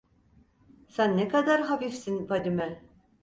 [0.87, 2.81] Sen ne kadar hafifsin Fadime!